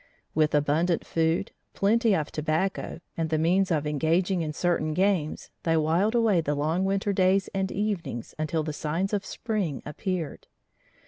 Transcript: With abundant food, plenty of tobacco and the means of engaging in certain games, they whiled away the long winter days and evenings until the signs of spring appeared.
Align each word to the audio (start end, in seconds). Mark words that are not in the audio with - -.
With 0.33 0.55
abundant 0.55 1.05
food, 1.05 1.51
plenty 1.75 2.15
of 2.15 2.31
tobacco 2.31 3.01
and 3.15 3.29
the 3.29 3.37
means 3.37 3.69
of 3.69 3.85
engaging 3.85 4.41
in 4.41 4.51
certain 4.51 4.95
games, 4.95 5.51
they 5.61 5.77
whiled 5.77 6.15
away 6.15 6.41
the 6.41 6.55
long 6.55 6.85
winter 6.85 7.13
days 7.13 7.49
and 7.53 7.71
evenings 7.71 8.33
until 8.39 8.63
the 8.63 8.73
signs 8.73 9.13
of 9.13 9.23
spring 9.23 9.83
appeared. 9.85 10.47